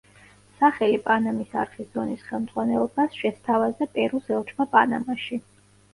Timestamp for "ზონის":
1.97-2.25